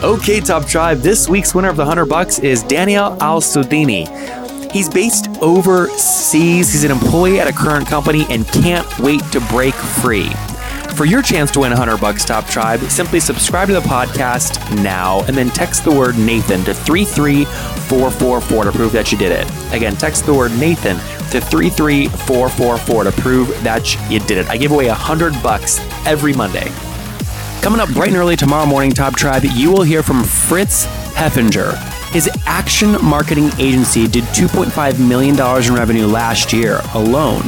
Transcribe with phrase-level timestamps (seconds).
[0.00, 4.06] Okay, Top Tribe, this week's winner of the 100 bucks is Daniel Al Sudini.
[4.70, 6.70] He's based overseas.
[6.70, 10.30] He's an employee at a current company and can't wait to break free.
[10.94, 15.24] For your chance to win 100 bucks, Top Tribe, simply subscribe to the podcast now
[15.24, 19.50] and then text the word Nathan to 33444 to prove that you did it.
[19.72, 20.96] Again, text the word Nathan
[21.32, 24.48] to 33444 to prove that you did it.
[24.48, 26.70] I give away 100 bucks every Monday.
[27.62, 31.76] Coming up bright and early tomorrow morning, Top Tribe, you will hear from Fritz Heffinger.
[32.12, 37.42] His action marketing agency did $2.5 million in revenue last year alone.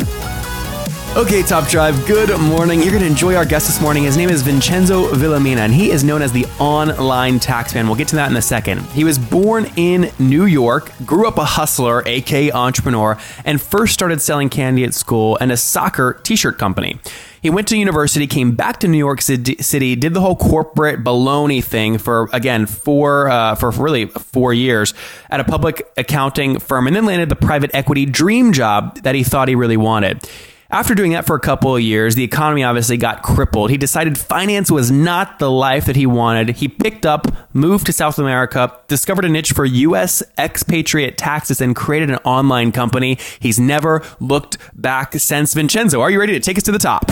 [1.17, 2.81] Okay, Top Tribe, good morning.
[2.81, 4.05] You're going to enjoy our guest this morning.
[4.05, 7.87] His name is Vincenzo Villamena, and he is known as the online taxman.
[7.87, 8.83] We'll get to that in a second.
[8.93, 14.23] He was born in New York, grew up a hustler, aka entrepreneur, and first started
[14.23, 17.01] selling candy at school and a soccer t shirt company.
[17.43, 21.63] He went to university, came back to New York City, did the whole corporate baloney
[21.63, 24.95] thing for again four uh, for really four years
[25.29, 29.25] at a public accounting firm, and then landed the private equity dream job that he
[29.25, 30.25] thought he really wanted.
[30.73, 33.71] After doing that for a couple of years, the economy obviously got crippled.
[33.71, 36.59] He decided finance was not the life that he wanted.
[36.59, 40.23] He picked up, moved to South America, discovered a niche for U.S.
[40.39, 43.19] expatriate taxes, and created an online company.
[43.41, 45.55] He's never looked back since.
[45.55, 47.11] Vincenzo, are you ready to take us to the top?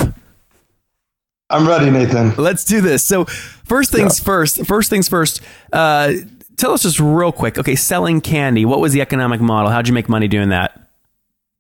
[1.51, 2.37] I'm ready, Nathan.
[2.37, 3.05] Let's do this.
[3.05, 4.25] So, first things yeah.
[4.25, 4.67] first.
[4.67, 5.41] First things first.
[5.73, 6.13] Uh,
[6.57, 7.59] tell us just real quick.
[7.59, 8.65] Okay, selling candy.
[8.65, 9.73] What was the economic model?
[9.73, 10.88] How'd you make money doing that?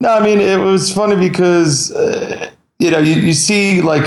[0.00, 4.04] No, I mean it was funny because uh, you know you, you see like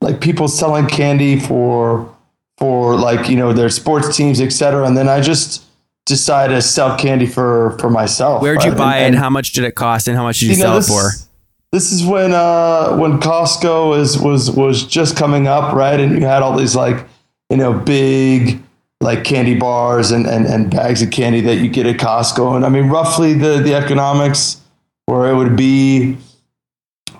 [0.00, 2.14] like people selling candy for
[2.58, 4.86] for like you know their sports teams, etc.
[4.86, 5.64] And then I just
[6.06, 8.42] decided to sell candy for for myself.
[8.42, 8.66] Where'd right?
[8.66, 9.06] you buy and, it?
[9.08, 10.08] And how much did it cost?
[10.08, 11.28] And how much did you, you sell know, this, it for?
[11.72, 15.98] This is when uh when Costco was was was just coming up, right?
[15.98, 17.06] And you had all these like
[17.50, 18.62] you know big
[19.00, 22.56] like candy bars and, and, and bags of candy that you get at Costco.
[22.56, 24.62] And I mean, roughly the, the economics
[25.06, 26.16] where it would be,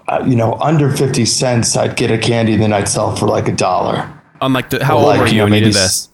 [0.08, 3.26] uh, you know, under 50 cents, I'd get a candy, and then I'd sell for
[3.26, 4.10] like a dollar.
[4.40, 6.08] On like, the, how old like, were you, you know, when you did this?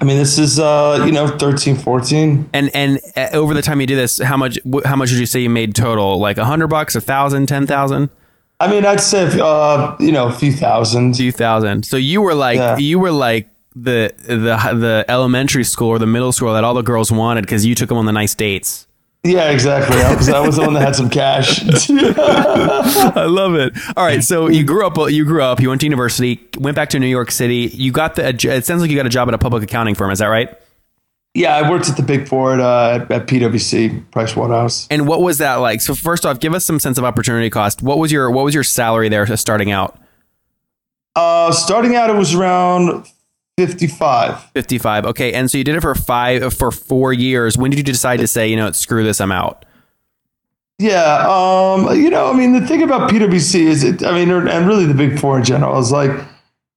[0.00, 2.50] I mean, this is, uh, you know, 13, 14.
[2.52, 5.26] And, and uh, over the time you did this, how much, how much did you
[5.26, 6.18] say you made total?
[6.18, 8.10] Like a hundred bucks, a thousand, ten thousand?
[8.58, 11.14] I mean, I'd say, uh, you know, a few thousand.
[11.14, 11.84] Few thousand.
[11.84, 12.78] So you were like, yeah.
[12.78, 16.82] you were like the, the, the elementary school or the middle school that all the
[16.82, 18.86] girls wanted because you took them on the nice dates.
[19.24, 20.00] Yeah, exactly.
[20.00, 21.62] I was, I was the one that had some cash.
[21.90, 23.72] I love it.
[23.96, 24.96] All right, so you grew up.
[25.10, 25.60] You grew up.
[25.60, 26.40] You went to university.
[26.58, 27.70] Went back to New York City.
[27.72, 28.28] You got the.
[28.28, 30.10] It sounds like you got a job at a public accounting firm.
[30.10, 30.52] Is that right?
[31.34, 34.86] Yeah, I worked at the Big Four at, uh, at PwC, Price Waterhouse.
[34.90, 35.80] And what was that like?
[35.80, 37.80] So first off, give us some sense of opportunity cost.
[37.80, 39.98] What was your What was your salary there starting out?
[41.14, 43.06] Uh, starting out, it was around
[43.58, 44.50] 55.
[44.52, 45.06] 55.
[45.06, 45.32] Okay.
[45.32, 47.58] And so you did it for five, for four years.
[47.58, 49.64] When did you decide to say, you know, screw this, I'm out?
[50.78, 51.26] Yeah.
[51.28, 54.86] Um, you know, I mean, the thing about PwC is it, I mean, and really
[54.86, 56.10] the big four in general is like,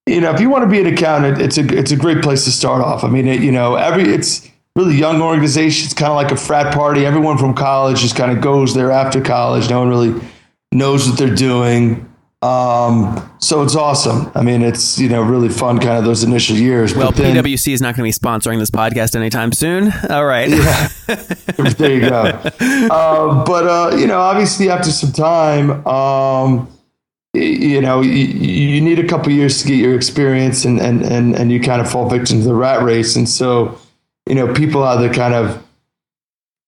[0.05, 2.43] you know, if you want to be an accountant, it's a, it's a great place
[2.43, 3.03] to start off.
[3.03, 5.85] I mean, it, you know, every, it's really young organization.
[5.85, 7.05] It's kind of like a frat party.
[7.05, 9.69] Everyone from college just kind of goes there after college.
[9.69, 10.21] No one really
[10.71, 12.11] knows what they're doing.
[12.45, 14.31] Um, so it's awesome.
[14.35, 16.93] I mean, it's you know really fun, kind of those initial years.
[16.93, 19.91] Well, then, PwC is not going to be sponsoring this podcast anytime soon.
[20.09, 20.49] All right.
[20.49, 20.87] Yeah.
[21.77, 22.23] there you go.
[22.91, 26.69] Uh, but uh, you know, obviously, after some time, um,
[27.33, 31.35] you know, you, you, need a couple years to get your experience, and and and
[31.35, 33.15] and you kind of fall victim to the rat race.
[33.15, 33.79] And so,
[34.27, 35.65] you know, people either kind of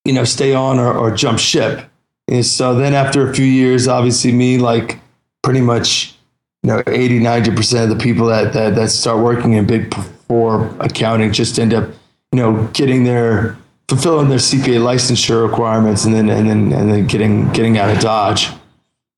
[0.06, 1.88] you know stay on or, or jump ship.
[2.28, 5.00] And so then after a few years, obviously, me like
[5.48, 6.14] pretty much
[6.62, 9.94] you know 80 90% of the people that, that that start working in big
[10.28, 11.88] four accounting just end up
[12.34, 13.58] you know getting their
[13.88, 18.02] fulfilling their CPA licensure requirements and then and then and then getting getting out of
[18.02, 18.50] Dodge.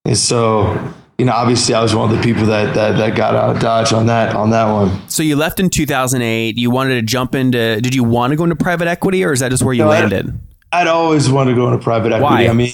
[0.05, 3.35] And so you know, obviously, I was one of the people that, that that got
[3.35, 5.09] out of Dodge on that on that one.
[5.09, 6.59] So you left in 2008.
[6.59, 7.81] You wanted to jump into.
[7.81, 9.89] Did you want to go into private equity, or is that just where you no,
[9.89, 10.29] landed?
[10.71, 12.45] I'd, I'd, always wanted to go into private equity.
[12.45, 12.47] Why?
[12.47, 12.73] I mean,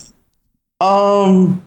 [0.82, 1.65] um,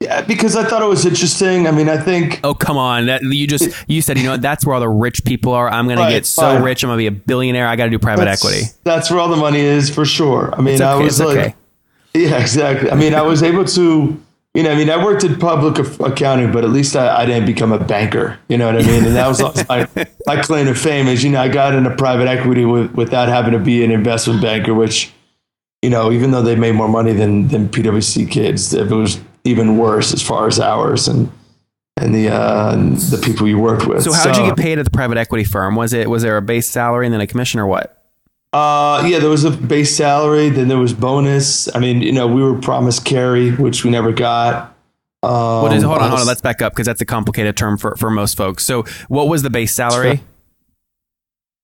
[0.00, 1.66] Yeah, because I thought it was interesting.
[1.66, 3.06] I mean, I think Oh come on!
[3.06, 5.68] That, you just you said you know that's where all the rich people are.
[5.68, 6.62] I'm gonna Right, get so fine.
[6.62, 6.84] rich.
[6.84, 7.66] I'm gonna be a billionaire.
[7.66, 8.66] I got to do private that's, equity.
[8.84, 10.54] That's where all the money is for sure.
[10.56, 11.54] I mean, It's I was like, okay.
[12.14, 12.92] yeah, exactly.
[12.92, 14.22] I mean, I was able to,
[14.54, 17.46] you know, I mean, I worked in public accounting, but at least I, I didn't
[17.46, 18.38] become a banker.
[18.48, 19.04] You know what I mean?
[19.04, 19.88] And that was my,
[20.28, 23.50] my claim to fame is, you know, I got into private equity with, without having
[23.52, 25.12] to be an investment banker, which,
[25.82, 29.18] you know, even though they made more money than than PwC kids, it was
[29.48, 31.30] even worse as far as hours and
[31.96, 34.02] and the uh, and the people you worked with.
[34.02, 35.74] So how did you get paid at the private equity firm?
[35.74, 37.94] Was it was there a base salary and then a commission or what?
[38.52, 41.74] Uh, yeah, there was a base salary, then there was bonus.
[41.74, 44.74] I mean, you know, we were promised carry, which we never got.
[45.22, 47.76] Um, What is hold on, hold on, let's back up because that's a complicated term
[47.76, 48.64] for, for most folks.
[48.64, 50.22] So what was the base salary?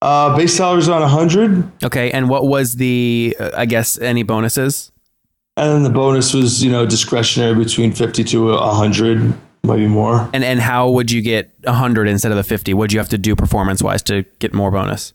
[0.02, 3.96] Uh, base salary was on a hundred, Okay, and what was the uh, I guess
[3.96, 4.92] any bonuses?
[5.56, 10.28] And then the bonus was, you know, discretionary between fifty to a hundred, maybe more.
[10.32, 12.74] And and how would you get hundred instead of the fifty?
[12.74, 15.12] What'd you have to do performance wise to get more bonus?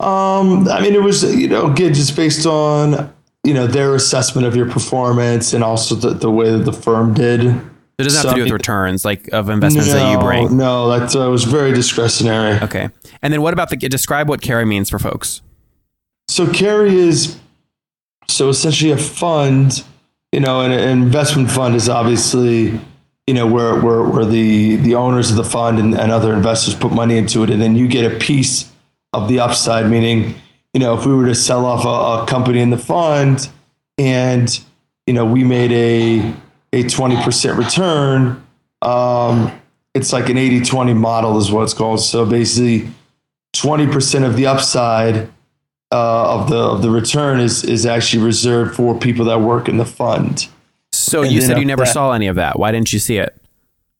[0.00, 3.12] Um, I mean, it was, you know, again, just based on,
[3.42, 7.14] you know, their assessment of your performance and also the, the way that the firm
[7.14, 7.40] did.
[7.40, 10.56] It doesn't have So, to do with returns like of investments that you bring.
[10.56, 12.60] No, that uh, was very discretionary.
[12.62, 12.90] Okay,
[13.22, 15.42] and then what about the describe what carry means for folks?
[16.28, 17.40] So carry is
[18.26, 19.84] so essentially a fund,
[20.32, 22.80] you know, and an investment fund is obviously,
[23.26, 26.74] you know, where where, where the the owners of the fund and, and other investors
[26.74, 28.70] put money into it, and then you get a piece
[29.12, 29.90] of the upside.
[29.90, 30.34] Meaning,
[30.72, 33.48] you know, if we were to sell off a, a company in the fund,
[33.96, 34.60] and
[35.06, 36.34] you know, we made a
[36.72, 38.44] a twenty percent return.
[38.80, 39.50] Um,
[39.94, 42.00] it's like an 80-20 model is what it's called.
[42.00, 42.88] So basically,
[43.52, 45.30] twenty percent of the upside
[45.92, 49.78] uh, of the of the return is is actually reserved for people that work in
[49.78, 50.48] the fund.
[50.92, 52.58] So And you said you never that- saw any of that.
[52.58, 53.34] Why didn't you see it?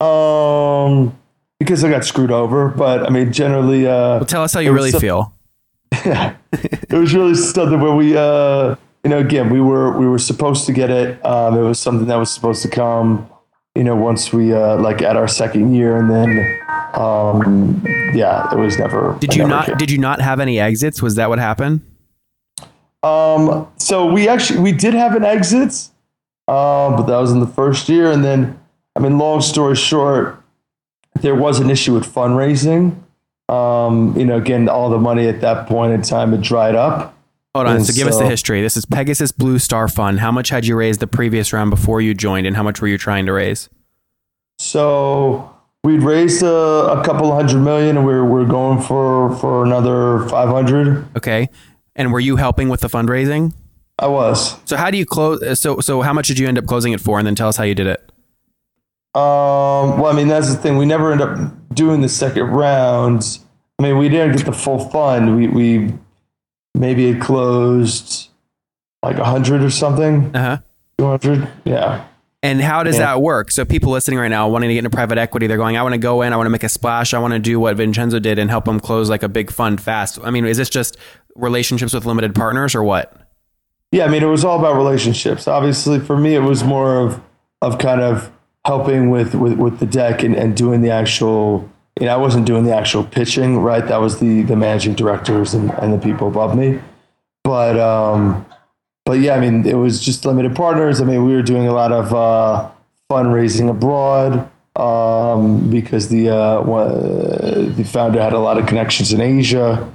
[0.01, 1.17] Um,
[1.59, 4.73] because I got screwed over, but I mean, generally, uh, Well, tell us how you
[4.73, 5.33] really feel.
[5.93, 10.67] it was really something where we, uh, you know, again, we were we were supposed
[10.67, 11.25] to get it.
[11.25, 13.29] Um, it was something that was supposed to come,
[13.75, 16.59] you know, once we uh, like at our second year, and then,
[16.99, 17.81] um,
[18.13, 19.17] yeah, it was never.
[19.21, 19.67] Did you never not?
[19.67, 19.77] came.
[19.77, 21.01] Did you not have any exits?
[21.01, 21.81] Was that what happened?
[23.05, 25.91] Um, so we actually we did have an exit,
[26.49, 28.59] um, but that was in the first year, and then
[28.97, 30.43] I mean, long story short,
[31.21, 32.97] there was an issue with fundraising.
[33.49, 37.15] Um, you know, again, all the money at that point in time had dried up.
[37.55, 37.77] Hold on.
[37.77, 38.61] And So give us the history.
[38.61, 40.19] This is Pegasus Blue Star Fund.
[40.19, 42.89] How much had you raised the previous round before you joined, and how much were
[42.89, 43.69] you trying to raise?
[44.59, 45.55] So
[45.89, 46.47] we'd raised a,
[47.01, 51.07] a couple hundred million, and we we're we're going for for another five hundred.
[51.17, 51.49] Okay.
[51.97, 53.55] And were you helping with the fundraising?
[53.99, 54.57] I was.
[54.67, 55.59] So how do you close?
[55.61, 57.19] So so how much did you end up closing it for?
[57.19, 58.01] And then tell us how you did it.
[59.15, 60.77] Um, well, I mean, that's the thing.
[60.77, 61.39] We never end up
[61.75, 63.39] doing the second round.
[63.79, 65.37] I mean, we didn't get the full fund.
[65.37, 65.93] We, we
[66.75, 68.29] maybe it closed
[69.03, 70.59] like a hundred or something, Uh huh.
[70.99, 71.49] two hundred.
[71.65, 72.05] Yeah.
[72.43, 73.07] And how does Yeah.
[73.07, 73.51] that work?
[73.51, 75.95] So people listening right now wanting to get into private equity, they're going, I want
[75.95, 78.21] to go in, I want to make a splash, I want to do what Vincenzo
[78.21, 80.19] did and help them close like a big fund fast.
[80.23, 80.97] I mean, is this just
[81.35, 83.13] relationships with limited partners or what?
[83.91, 84.05] Yeah.
[84.05, 85.49] I mean, it was all about relationships.
[85.49, 87.21] Obviously, for me, it was more of
[87.61, 88.31] of kind of
[88.65, 91.69] helping with with, with the deck and, and doing the actual.
[91.99, 93.85] You know, I wasn't doing the actual pitching, right?
[93.85, 96.79] That was the the managing directors and, and the people above me.
[97.43, 98.47] But um,
[99.09, 101.01] but yeah, I mean, it was just limited partners.
[101.01, 102.71] I mean, we were doing a lot of uh,
[103.11, 109.23] fundraising abroad um, because the uh, one, the founder had a lot of connections in
[109.23, 109.91] Asia.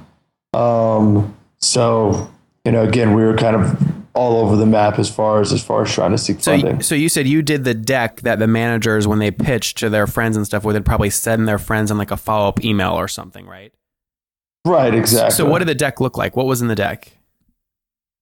[0.52, 2.28] Um, so
[2.64, 3.80] you know, again, we were kind of
[4.14, 6.78] all over the map as far as as far as trying to seek So, funding.
[6.78, 9.88] you, so you said you did the deck that the managers, when they pitched to
[9.90, 12.64] their friends and stuff, where they'd probably send their friends in like a follow up
[12.64, 13.72] email or something, right?
[14.66, 15.36] right, exactly.
[15.36, 16.34] So what did the deck look like?
[16.34, 17.16] What was in the deck?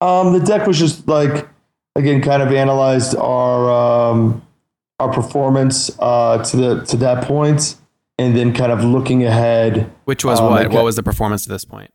[0.02, 1.48] Um, the deck was just like
[1.96, 3.70] again, kind of analyzed our
[4.10, 4.42] um,
[4.98, 7.76] our performance uh, to the to that point,
[8.18, 9.90] and then kind of looking ahead.
[10.04, 10.70] Which was Um, what?
[10.70, 11.92] What was the performance to this point?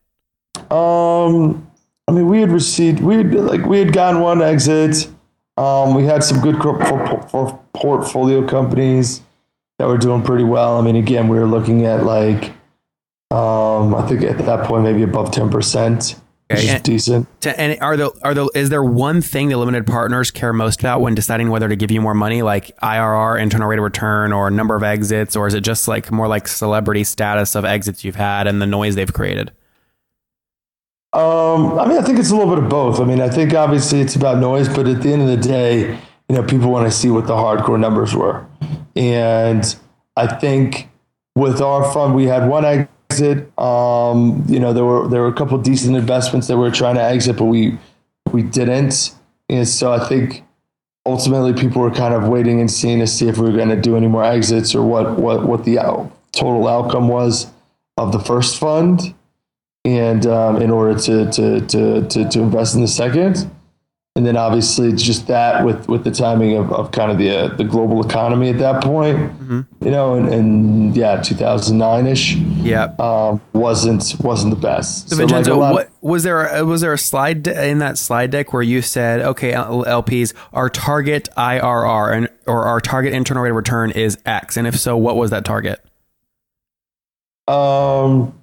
[0.72, 1.70] Um,
[2.08, 5.08] I mean, we had received we had, like we had gotten one exit.
[5.58, 9.22] Um, we had some good for, for portfolio companies
[9.80, 10.78] that were doing pretty well.
[10.78, 12.52] I mean, again, we were looking at like
[13.32, 16.16] um, I think at that point maybe above ten percent,
[16.50, 17.42] Okay, is and- decent.
[17.42, 20.80] To, and are the are the is there one thing the limited partners care most
[20.80, 24.32] about when deciding whether to give you more money, like IRR, internal rate of return,
[24.32, 28.06] or number of exits, or is it just like more like celebrity status of exits
[28.06, 29.52] you've had and the noise they've created?
[31.14, 33.00] Um, I mean, I think it's a little bit of both.
[33.00, 35.98] I mean, I think obviously it's about noise, but at the end of the day,
[36.30, 38.46] you know, people want to see what the hardcore numbers were.
[38.96, 39.76] And
[40.16, 40.90] I think
[41.36, 42.90] with our fund, we had one exit.
[43.58, 46.96] Um, you know, there were there were a couple decent investments that we were trying
[46.96, 47.78] to exit, but we
[48.32, 49.16] we didn't.
[49.50, 50.44] And so I think
[51.06, 53.80] ultimately people were kind of waiting and seeing to see if we were going to
[53.80, 57.48] do any more exits or what what what the out, total outcome was
[57.98, 59.14] of the first fund,
[59.86, 63.50] and um, in order to, to to to to invest in the second
[64.18, 67.30] and then obviously it's just that with with the timing of, of kind of the
[67.30, 69.62] uh, the global economy at that point Mm-hmm.
[69.86, 72.94] you know and, and yeah 2009ish Yeah.
[73.00, 76.48] um, wasn't wasn't the best So So, like, Vincenzo, lot- what was there?
[76.48, 80.70] A, was there a slide in that slide deck where you said, "Okay, LPs, our
[80.70, 84.96] target IRR and or our target internal rate of return is X," and if so,
[84.98, 85.80] what was that target?
[87.48, 88.34] Um,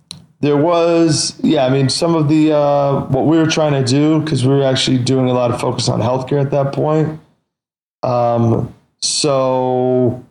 [0.45, 4.21] there was, yeah, I mean, some of the, uh, what we were trying to do,
[4.21, 7.21] because we were actually doing a lot of focus on healthcare at that point.
[8.03, 10.25] Um, so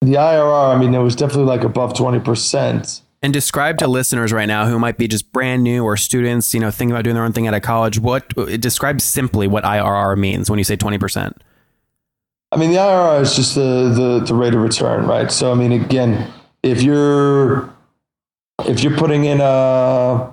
[0.00, 3.00] the IRR, I mean, it was definitely like above 20%.
[3.20, 6.60] And describe to listeners right now who might be just brand new or students, you
[6.60, 7.98] know, thinking about doing their own thing out of college.
[7.98, 8.28] What
[8.60, 11.42] describe simply what IRR means when you say twenty percent.
[12.52, 15.30] I mean, the IRR is just the, the, the rate of return, right?
[15.30, 16.32] So, I mean, again,
[16.62, 17.68] if you're,
[18.66, 20.32] if you're putting in a,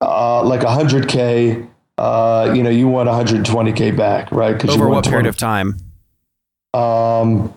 [0.00, 1.66] uh, like a hundred K,
[1.98, 4.62] uh, you know, you want 120K back, right?
[4.68, 5.76] Over what want period 20 of time?
[6.74, 7.54] um,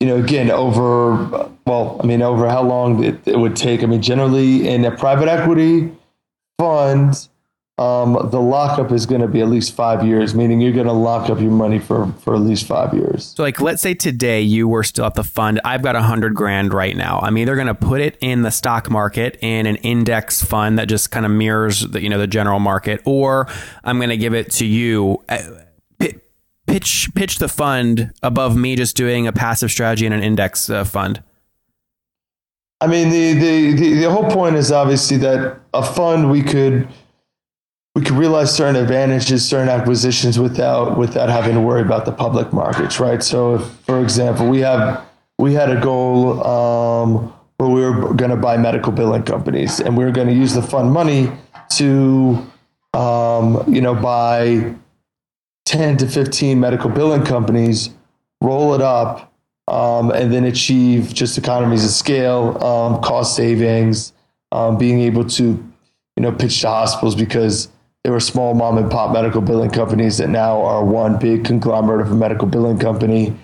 [0.00, 3.82] you know, again, over, well, I mean, over how long it, it would take.
[3.82, 5.90] I mean, generally in a private equity
[6.58, 7.28] fund,
[7.78, 10.92] um, the lockup is going to be at least five years, meaning you're going to
[10.92, 13.34] lock up your money for, for at least five years.
[13.36, 15.60] So, like, let's say today you were still at the fund.
[15.64, 17.20] I've got a hundred grand right now.
[17.20, 20.88] I'm either going to put it in the stock market in an index fund that
[20.88, 23.46] just kind of mirrors the, you know, the general market, or
[23.84, 25.22] I'm going to give it to you.
[25.28, 25.38] Uh,
[26.66, 30.84] Pitch, pitch the fund above me just doing a passive strategy in an index uh,
[30.84, 31.22] fund.
[32.82, 36.86] I mean, the, the, the, the whole point is obviously that a fund we could
[37.98, 42.52] we could realize certain advantages, certain acquisitions without without having to worry about the public
[42.52, 43.24] markets, right?
[43.24, 45.04] So, if, for example, we have
[45.36, 49.96] we had a goal um, where we were going to buy medical billing companies, and
[49.96, 51.32] we were going to use the fund money
[51.70, 52.46] to
[52.94, 54.76] um, you know buy
[55.66, 57.90] ten to fifteen medical billing companies,
[58.40, 59.32] roll it up,
[59.66, 64.12] um, and then achieve just economies of scale, um, cost savings,
[64.52, 67.68] um, being able to, you know, pitch to hospitals because
[68.08, 72.00] they were small mom and pop medical billing companies that now are one big conglomerate
[72.00, 73.36] of a medical billing company,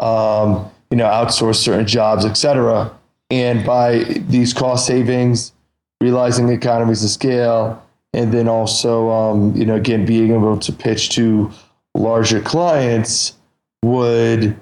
[0.00, 2.90] um, you know, outsource certain jobs, et cetera.
[3.30, 5.52] And by these cost savings,
[6.00, 7.80] realizing economies of scale,
[8.12, 11.52] and then also, um, you know, again, being able to pitch to
[11.94, 13.36] larger clients
[13.84, 14.58] would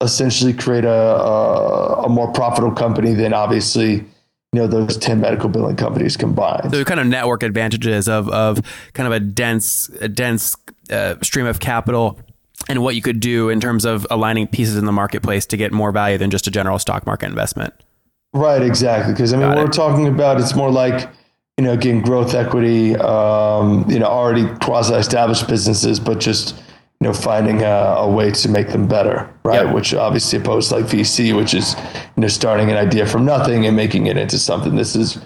[0.00, 4.06] essentially create a, a, a more profitable company than obviously
[4.56, 8.60] you know those 10 medical billing companies combined So, kind of network advantages of of
[8.94, 10.56] kind of a dense a dense
[10.90, 12.18] uh, stream of capital.
[12.70, 15.72] And what you could do in terms of aligning pieces in the marketplace to get
[15.72, 17.74] more value than just a general stock market investment.
[18.32, 19.64] right exactly because i mean Got what it.
[19.66, 21.08] we're talking about it's more like
[21.58, 26.54] you know again growth equity um, you know already quasi established businesses but just
[27.06, 29.74] you know finding a, a way to make them better right Yep.
[29.74, 31.76] which obviously opposed like vc which is
[32.16, 35.18] you know starting an idea from nothing and making it into something this is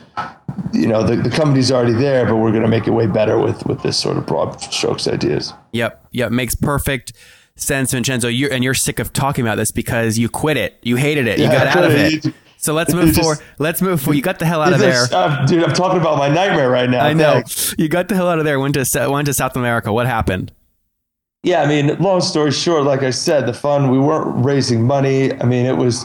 [0.72, 3.38] you know the, the company's already there but we're going to make it way better
[3.38, 7.12] with with this sort of broad strokes ideas Yep, yep, makes perfect
[7.54, 8.26] sense, Vincenzo.
[8.28, 11.38] You and you're sick of talking about this because you quit it, you hated it,
[11.38, 12.26] you Yeah, got out of it.
[12.56, 13.38] So let's move just- forward.
[13.58, 14.16] Let's move forward.
[14.16, 15.06] You got the hell out of there.
[15.12, 17.04] Uh, dude, I'm talking about my nightmare right now.
[17.04, 17.34] I know.
[17.34, 17.74] Thanks.
[17.78, 18.58] You got the hell out of there.
[18.58, 19.92] Went to went to South America.
[19.92, 20.50] What happened?
[21.42, 25.32] Yeah, I mean, long story short, like I said, the fund we weren't raising money.
[25.40, 26.04] I mean, it was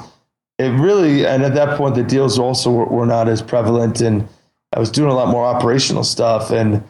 [0.57, 4.27] it really, and at that point, the deals also were, were not as prevalent, and
[4.73, 6.81] I was doing a lot more operational stuff, and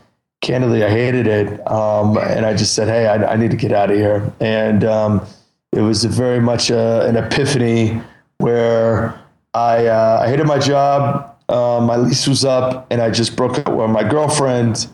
[0.41, 1.71] candidly, I hated it.
[1.71, 4.83] Um, and I just said, hey, I, I need to get out of here, and
[4.83, 5.25] um,
[5.71, 7.99] it was very much a, an epiphany
[8.37, 9.19] where
[9.55, 11.35] I uh, I hated my job.
[11.49, 14.87] Uh, my lease was up, and I just broke up with my girlfriend.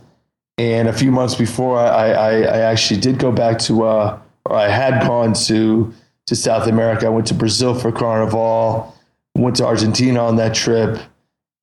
[0.61, 4.55] And a few months before, I, I, I actually did go back to, uh, or
[4.55, 5.91] I had gone to,
[6.27, 7.07] to South America.
[7.07, 8.95] I went to Brazil for Carnival,
[9.33, 10.99] went to Argentina on that trip,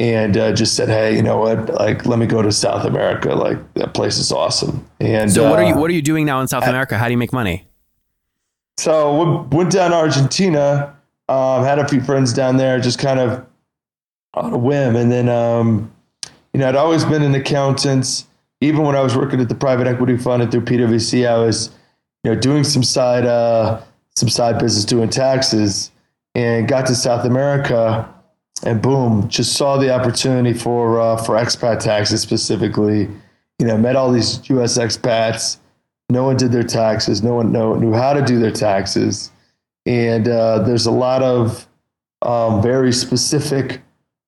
[0.00, 1.72] and uh, just said, "Hey, you know what?
[1.74, 3.36] Like, let me go to South America.
[3.36, 6.26] Like, that place is awesome." And So what are you uh, what are you doing
[6.26, 6.98] now in South America?
[6.98, 7.68] How do you make money?
[8.78, 10.96] so we went down to Argentina.
[11.28, 13.46] Um, had a few friends down there, just kind of
[14.34, 14.96] on a whim.
[14.96, 15.92] And then, um,
[16.52, 18.24] you know, I'd always been an accountant.
[18.60, 21.70] Even when I was working at the private equity fund and through PwC, I was,
[22.24, 23.80] you know, doing some side uh,
[24.16, 25.92] some side business doing taxes,
[26.34, 28.12] and got to South America,
[28.64, 33.08] and boom, just saw the opportunity for uh, for expat taxes specifically.
[33.60, 34.78] You know, met all these U.S.
[34.78, 35.58] expats.
[36.10, 37.22] No one did their taxes.
[37.22, 39.30] No one know, knew how to do their taxes,
[39.86, 41.68] and uh, there's a lot of
[42.22, 43.82] um, very specific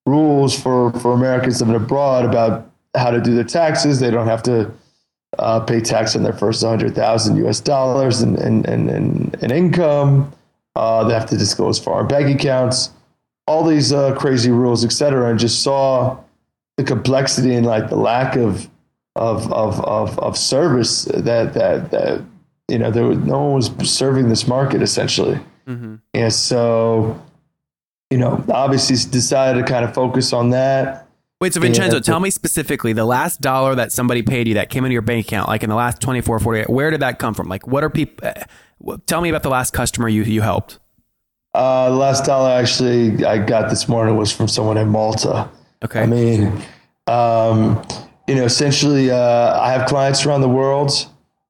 [0.05, 3.99] rules for for Americans living abroad about how to do their taxes.
[3.99, 4.71] They don't have to
[5.39, 10.31] uh, pay tax on their first 100,000 US dollars in, in, in, in, in income.
[10.75, 12.91] Uh, they have to disclose foreign bank accounts,
[13.45, 16.17] all these uh, crazy rules, et cetera, and just saw
[16.77, 18.69] the complexity and like the lack of
[19.17, 22.21] of of of, of service that that that
[22.69, 25.37] you know there was no one was serving this market essentially,
[26.13, 27.21] and so
[28.09, 31.07] you know obviously decided to kind of focus on that.
[31.41, 32.01] Wait, so Vincenzo, Yeah.
[32.01, 35.25] tell me specifically the last dollar that somebody paid you that came into your bank
[35.25, 37.49] account, like in the last 24, 48, where did that come from?
[37.49, 40.77] Like, what are people, uh, tell me about the last customer you, you helped.
[41.55, 45.49] Uh, the last dollar actually I got this morning was from someone in Malta.
[45.83, 46.01] Okay.
[46.01, 46.61] I mean,
[47.07, 47.81] um,
[48.27, 50.91] you know, essentially, uh, I have clients around the world.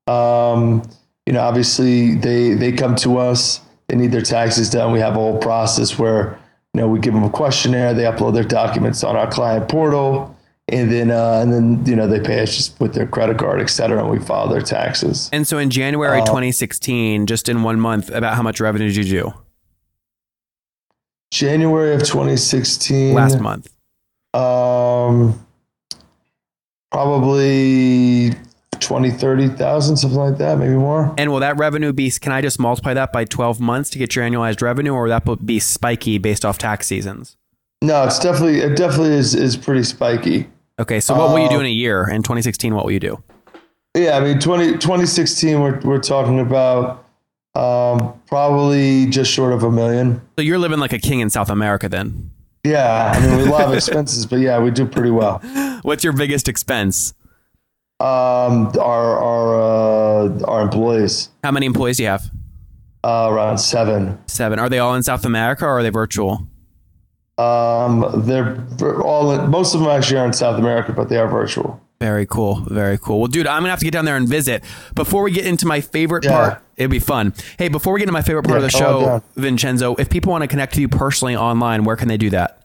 [0.07, 0.83] Um,
[1.27, 3.59] you know, obviously, they they come to us.
[3.87, 4.91] They need their taxes done.
[4.91, 6.39] We have a whole process where
[6.73, 7.93] you know we give them a questionnaire.
[7.93, 10.35] They upload their documents on our client portal,
[10.69, 13.61] and then uh, and then you know they pay us just with their credit card,
[13.61, 15.29] et cetera, and we file their taxes.
[15.33, 18.97] And so in January Uh, 2016, just in one month, about how much revenue did
[18.97, 19.33] you do
[21.31, 23.13] January of 2016.
[23.13, 23.69] last month?
[24.33, 25.45] Um,
[26.91, 28.31] probably
[28.91, 31.15] 20, 30,000, something like that, maybe more.
[31.17, 34.17] And will that revenue be, can I just multiply that by 12 months to get
[34.17, 37.37] your annualized revenue or will that be spiky based off tax seasons?
[37.81, 40.49] No, it's definitely, it definitely is, is pretty spiky.
[40.77, 40.99] Okay.
[40.99, 42.09] So what will you do in a year?
[42.09, 43.23] In 2016, what will you do?
[43.95, 47.05] Yeah, I mean, 20, 2016, we're, we're talking about
[47.55, 50.19] um, probably just short of a million.
[50.37, 52.29] So you're living like a king in South America then.
[52.65, 55.39] Yeah, I mean, we love expenses, but yeah, we do pretty well.
[55.81, 57.13] What's your biggest expense?
[58.01, 62.31] Um, our our uh, our employees, How many employees do you have?
[63.03, 64.17] uh, around seven.
[64.27, 64.57] Seven.
[64.59, 66.47] Are they all in South America or are they virtual?
[67.37, 71.27] Um, they're all in, most of them actually are in South America, but they are
[71.27, 71.79] virtual.
[71.99, 72.61] Very cool.
[72.69, 73.19] Very cool.
[73.19, 74.63] Well, dude, I'm gonna have to get down there and visit.
[74.95, 76.31] Before we get into my favorite Yeah.
[76.31, 77.33] part, it'd be fun.
[77.57, 79.23] Hey, before we get into my favorite part Yeah, of the show.
[79.35, 82.60] Vincenzo, if people want to connect with you personally online, where can they do that?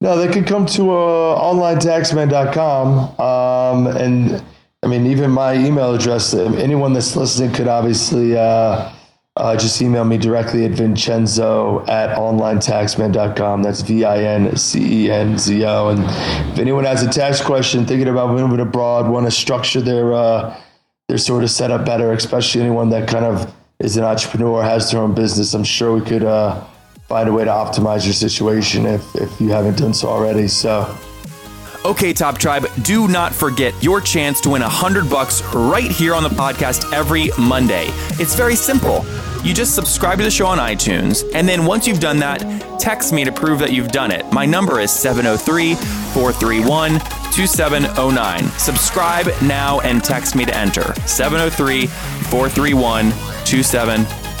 [0.00, 3.20] No, they can come to uh, onlinetaxman.com.
[3.20, 4.42] Um, and
[4.82, 8.92] I mean, even my email address, anyone that's listening could obviously uh,
[9.36, 13.62] uh, just email me directly at vincenzo at onlinetaxman.com.
[13.62, 15.88] That's V I N C E N Z O.
[15.88, 16.04] And
[16.52, 20.58] if anyone has a tax question, thinking about moving abroad, want to structure their, uh,
[21.08, 25.00] their sort of setup better, especially anyone that kind of is an entrepreneur, has their
[25.00, 26.62] own business, I'm sure we could uh,
[27.06, 30.48] find a way to optimize your situation if, if you haven't done so already.
[30.48, 30.96] So,
[31.84, 36.14] Okay, Top Tribe, do not forget your chance to win a hundred bucks right here
[36.14, 37.86] on the podcast every Monday.
[38.18, 39.06] It's very simple.
[39.44, 42.40] You just subscribe to the show on iTunes, and then once you've done that,
[42.80, 44.26] text me to prove that you've done it.
[44.32, 46.98] My number is 703 431
[47.30, 48.44] 2709.
[48.58, 53.10] Subscribe now and text me to enter 703 431
[53.44, 54.25] 2709.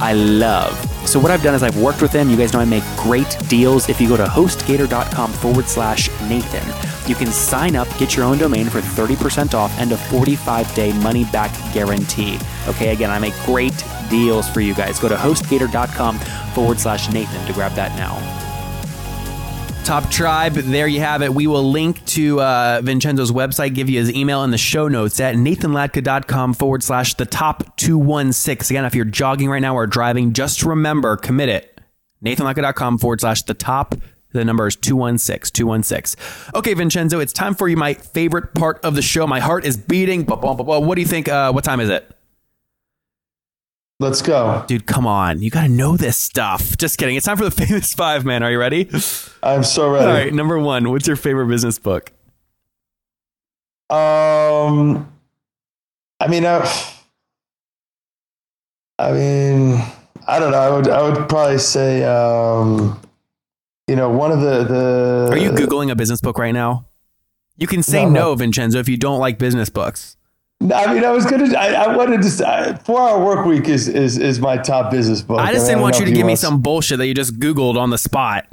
[0.00, 0.74] I love.
[1.06, 2.30] So what I've done is I've worked with them.
[2.30, 3.88] You guys know I make great deals.
[3.88, 6.66] If you go to hostgator.com forward slash Nathan,
[7.08, 10.92] you can sign up, get your own domain for 30% off and a 45 day
[11.00, 12.38] money back guarantee.
[12.68, 14.98] Okay, again, I make great deals for you guys.
[14.98, 16.18] Go to hostgator.com
[16.54, 18.39] forward slash Nathan to grab that now.
[19.84, 21.34] Top Tribe, there you have it.
[21.34, 25.18] We will link to uh, Vincenzo's website, give you his email in the show notes
[25.18, 28.76] at nathanlatka.com forward slash the top 216.
[28.76, 31.80] Again, if you're jogging right now or driving, just remember, commit it.
[32.24, 33.96] nathanlatka.com forward slash the top.
[34.32, 36.22] The number is 216, 216.
[36.54, 39.26] Okay, Vincenzo, it's time for you, my favorite part of the show.
[39.26, 40.24] My heart is beating.
[40.24, 41.28] What do you think?
[41.28, 42.08] Uh, what time is it?
[44.00, 44.64] Let's go.
[44.66, 45.40] Dude, come on.
[45.40, 46.76] You got to know this stuff.
[46.76, 47.14] Just kidding.
[47.14, 48.42] It's time for the famous five, man.
[48.42, 48.88] Are you ready?
[49.42, 50.06] I'm so ready.
[50.06, 50.90] All right, number one.
[50.90, 52.10] What's your favorite business book?
[53.90, 55.12] Um,
[56.18, 56.64] I mean, I,
[58.98, 59.82] I mean,
[60.26, 60.58] I don't know.
[60.58, 63.00] I would, I would probably say, um,
[63.88, 65.28] you know, one of the the.
[65.32, 66.86] Are you googling a business book right now?
[67.56, 68.34] You can say No, no, no.
[68.36, 70.16] Vincenzo, if you don't like business books.
[70.62, 71.56] I mean, I was gonna.
[71.56, 72.46] I, I wanted to.
[72.48, 75.40] I, Four Hour Work Week is is is my top business book.
[75.40, 77.76] I just didn't don't want you to give me some bullshit that you just Googled
[77.78, 78.46] on the spot.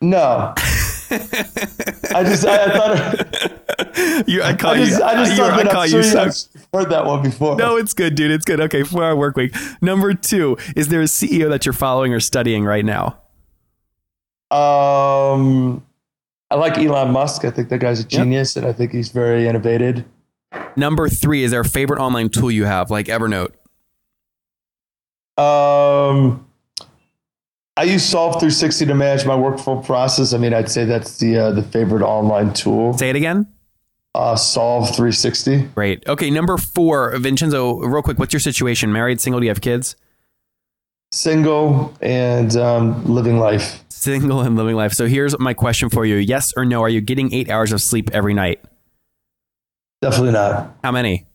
[0.00, 0.54] No.
[0.58, 2.44] I just.
[2.44, 3.52] I, I thought.
[4.26, 4.98] You, I call I just.
[4.98, 5.04] you.
[5.04, 7.56] I just thought I that call I'm you sure so- you've heard that one before.
[7.56, 8.30] No, it's good, dude.
[8.30, 8.60] It's good.
[8.60, 9.54] Okay, four hour work week.
[9.82, 13.18] Number two, is there a CEO that you're following or studying right now?
[14.50, 15.84] Um,
[16.50, 17.44] I like Elon Musk.
[17.44, 20.04] I think that guy's a genius, and I think he's very innovative.
[20.76, 23.52] Number three, is a favorite online tool you have, like Evernote?
[25.38, 26.46] Um,
[27.76, 30.32] I use Solve 360 to manage my workflow process.
[30.32, 32.96] I mean, I'd say that's the uh, the favorite online tool.
[32.96, 33.46] Say it again.
[34.14, 35.62] Uh, Solve 360.
[35.74, 36.06] Great.
[36.08, 38.90] Okay, number four, Vincenzo, real quick, what's your situation?
[38.90, 39.40] Married, single?
[39.40, 39.94] Do you have kids?
[41.12, 43.84] Single and um, living life.
[43.90, 44.92] Single and living life.
[44.94, 46.80] So here's my question for you Yes or no?
[46.82, 48.64] Are you getting eight hours of sleep every night?
[50.10, 50.72] Definitely not.
[50.84, 51.26] How many?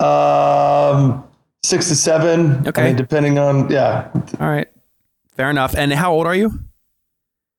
[0.00, 1.22] Um,
[1.62, 2.66] six to seven.
[2.66, 2.80] Okay.
[2.80, 4.08] I mean, depending on yeah.
[4.40, 4.68] All right.
[5.36, 5.74] Fair enough.
[5.76, 6.58] And how old are you?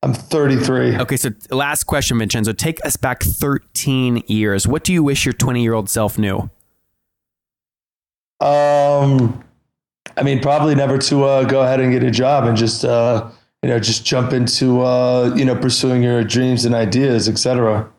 [0.02, 0.98] I'm 33.
[0.98, 2.54] Okay, so last question, Vincenzo.
[2.54, 4.68] Take us back 13 years.
[4.68, 6.50] What do you wish your 20 year old self knew?
[8.40, 9.44] Um,
[10.18, 13.30] I mean, probably never to uh, go ahead and get a job and just uh,
[13.62, 17.92] you know just jump into uh, you know pursuing your dreams and ideas, etc.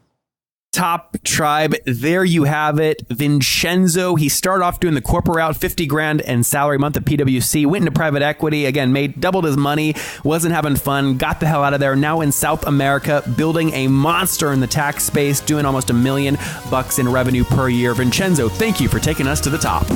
[0.76, 3.00] Top tribe, there you have it.
[3.08, 7.64] Vincenzo, he started off doing the corporate route, 50 grand and salary month at PwC,
[7.64, 11.64] went into private equity, again, made doubled his money, wasn't having fun, got the hell
[11.64, 11.96] out of there.
[11.96, 16.36] Now in South America, building a monster in the tax space, doing almost a million
[16.70, 17.94] bucks in revenue per year.
[17.94, 19.88] Vincenzo, thank you for taking us to the top.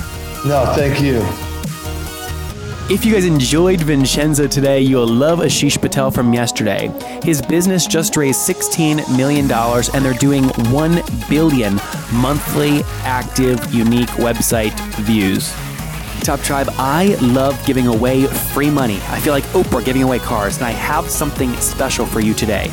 [0.46, 1.49] No, thank you.
[2.90, 6.88] If you guys enjoyed Vincenzo today, you'll love Ashish Patel from yesterday.
[7.22, 11.74] His business just raised $16 million and they're doing 1 billion
[12.12, 15.55] monthly active unique website views.
[16.24, 18.98] Top Tribe, I love giving away free money.
[19.07, 22.72] I feel like Oprah giving away cars, and I have something special for you today.